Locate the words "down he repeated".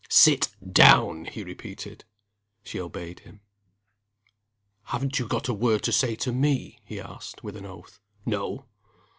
0.67-2.05